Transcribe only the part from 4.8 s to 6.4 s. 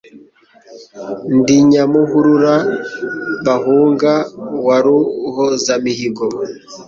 Ruhozamihigo,